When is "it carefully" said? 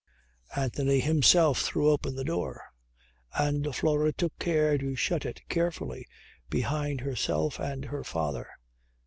5.27-6.07